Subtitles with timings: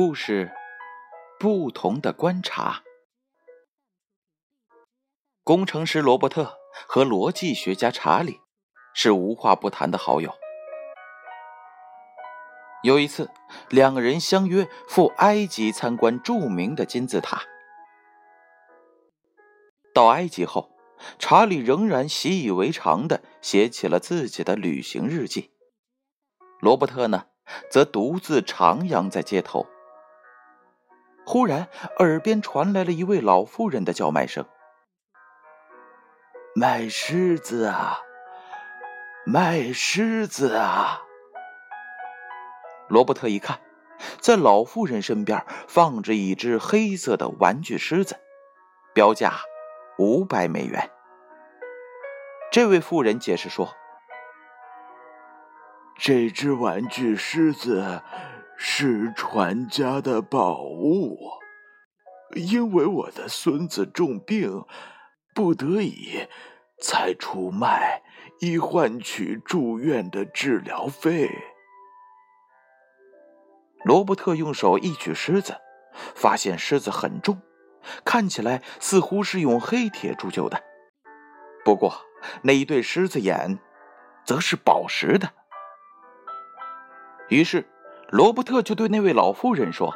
[0.00, 0.52] 故事，
[1.40, 2.84] 不同的观察。
[5.42, 6.56] 工程师罗伯特
[6.86, 8.38] 和逻辑学家查理
[8.94, 10.32] 是无话不谈的好友。
[12.84, 13.28] 有一次，
[13.70, 17.42] 两个人相约赴埃及参观著名的金字塔。
[19.92, 20.70] 到埃及后，
[21.18, 25.50] 查理仍然习以为常的写起了自己的旅行日记。
[26.60, 27.26] 罗伯特呢，
[27.68, 29.66] 则独自徜徉在街头。
[31.30, 31.68] 忽然，
[31.98, 34.46] 耳边传来了一位老妇人的叫卖声
[36.56, 37.98] ：“卖狮子啊，
[39.26, 41.02] 卖狮子啊！”
[42.88, 43.60] 罗伯特一看，
[44.18, 48.16] 在老妇人身边放着一只黑色的玩具狮子，
[48.94, 49.34] 标价
[49.98, 50.90] 五百美元。
[52.50, 53.74] 这位妇人解释说
[56.00, 58.00] ：“这只玩具狮子。”
[58.60, 61.16] 是传家的宝物，
[62.34, 64.64] 因为我的孙子重病，
[65.32, 66.26] 不得已
[66.82, 68.02] 才出卖，
[68.40, 71.30] 以换取住院的治疗费。
[73.84, 75.56] 罗伯特用手一举狮子，
[76.16, 77.40] 发现狮子很重，
[78.04, 80.60] 看起来似乎是用黑铁铸就的。
[81.64, 81.94] 不过
[82.42, 83.60] 那一对狮子眼，
[84.26, 85.30] 则是宝石的。
[87.28, 87.64] 于是。
[88.10, 89.94] 罗伯特就对那位老妇人说：“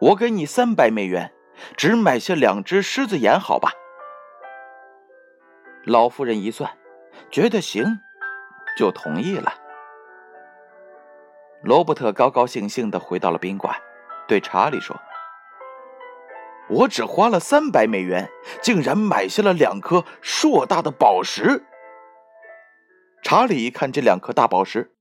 [0.00, 1.32] 我给你三百美元，
[1.76, 3.70] 只买下两只狮子眼，好吧？”
[5.86, 6.76] 老妇人一算，
[7.30, 8.00] 觉得行，
[8.76, 9.54] 就同意了。
[11.62, 13.76] 罗伯特高高兴兴的回到了宾馆，
[14.26, 15.00] 对查理说
[16.68, 18.28] ：“我只花了三百美元，
[18.60, 21.62] 竟然买下了两颗硕大的宝石。”
[23.22, 24.92] 查理一看这两颗大宝石。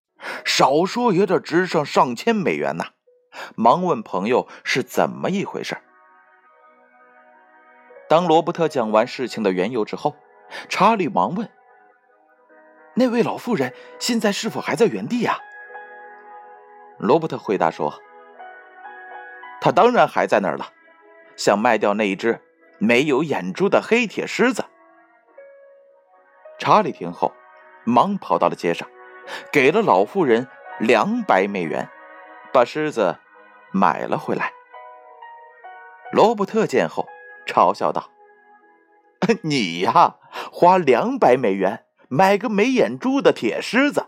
[0.46, 2.86] 少说也得值上上千美元呐！
[3.56, 5.78] 忙问朋友是怎么一回事。
[8.10, 10.16] 当罗伯特讲完事情的缘由之后，
[10.70, 11.50] 查理忙问
[12.96, 15.38] ：“那位老妇人现在是否还在原地呀？”
[16.98, 17.94] 罗伯特回答说
[19.62, 20.72] ：“他当然还在那儿了，
[21.36, 22.42] 想卖掉那一只
[22.80, 24.66] 没有眼珠的黑铁狮子。”
[26.58, 27.32] 查理听后，
[27.86, 28.90] 忙跑到了街上。
[29.52, 30.48] 给了老妇人
[30.80, 31.90] 两百美元，
[32.54, 33.18] 把狮子
[33.72, 34.52] 买了回来。
[36.12, 37.08] 罗伯特见后
[37.46, 38.10] 嘲笑道
[39.44, 40.16] ：“你呀，
[40.52, 44.06] 花两百美元买个没眼珠的铁狮子。”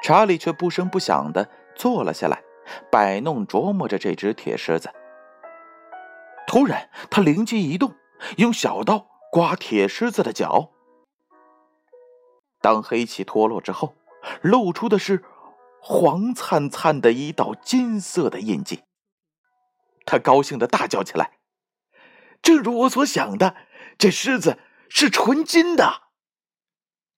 [0.00, 2.42] 查理却不声不响的坐了下来，
[2.90, 4.90] 摆弄琢磨着这只铁狮子。
[6.46, 7.94] 突然，他灵机一动，
[8.38, 10.70] 用小刀刮铁狮子的脚。
[12.68, 13.94] 当黑气脱落之后，
[14.42, 15.24] 露出的是
[15.80, 18.82] 黄灿灿的一道金色的印记。
[20.04, 21.38] 他高兴的大叫起来
[22.42, 23.56] ：“正如我所想的，
[23.96, 24.58] 这狮子
[24.90, 26.08] 是纯金的。”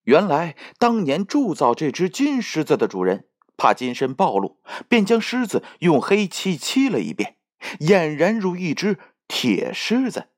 [0.06, 7.38] 原来，当年铸造这只金狮子的主人怕金身暴露，便将狮子用黑漆漆了一遍，
[7.80, 10.28] 俨然如一只铁狮子。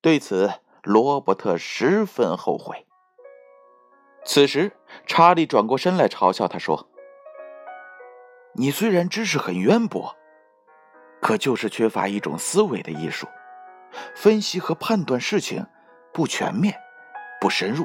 [0.00, 2.86] 对此，罗伯特十分后悔。
[4.24, 4.70] 此时，
[5.06, 6.88] 查理转过身来嘲笑他说
[8.54, 10.14] ：“你虽然知识很渊博，
[11.20, 13.26] 可就是缺乏一种思维的艺术，
[14.14, 15.66] 分析和判断事情
[16.12, 16.78] 不全面、
[17.40, 17.84] 不深入。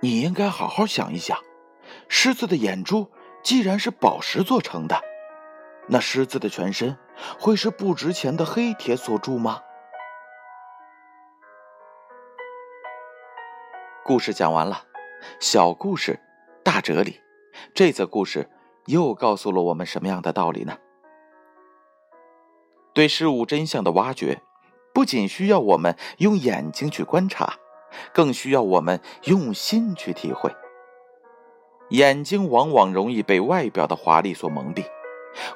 [0.00, 1.38] 你应该好好想一想，
[2.08, 3.10] 狮子的眼珠
[3.42, 5.00] 既然是宝石做成的，
[5.86, 6.98] 那狮子的全身
[7.38, 9.60] 会是不值钱的黑铁所铸吗？”
[14.02, 14.82] 故事讲完了。
[15.40, 16.20] 小故事，
[16.62, 17.20] 大哲理。
[17.72, 18.50] 这则故事
[18.86, 20.78] 又告诉了我们什么样的道理呢？
[22.92, 24.40] 对事物真相的挖掘，
[24.92, 27.54] 不仅需要我们用眼睛去观察，
[28.12, 30.54] 更需要我们用心去体会。
[31.90, 34.84] 眼睛往往容易被外表的华丽所蒙蔽，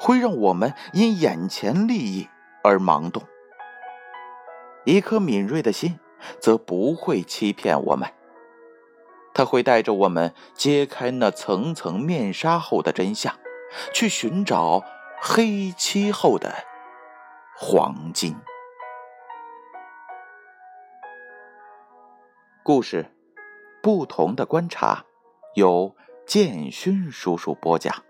[0.01, 2.29] 会让我们因眼前利益
[2.63, 3.23] 而盲动。
[4.85, 5.99] 一颗敏锐的心，
[6.41, 8.09] 则不会欺骗我们。
[9.39, 13.39] 他会带着我们揭开那层层面纱后的真相，
[13.95, 14.83] 去寻找
[15.23, 16.53] 黑漆后的
[17.57, 18.35] 黄金。
[22.65, 23.15] 故事，
[23.81, 25.05] 不同的观察，
[25.55, 25.95] 由
[26.27, 28.08] 建勋叔叔播讲。